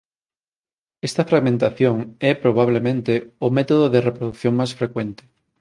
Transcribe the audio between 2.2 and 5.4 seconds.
é probabelmente o método de reprodución máis frecuente.